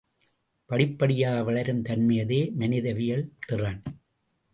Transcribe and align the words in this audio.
படிப்படியாக 0.69 1.43
வளரும் 1.43 1.81
தன்மையதே 1.81 2.39
மனிதவியல் 2.55 3.29
திறன். 3.47 3.81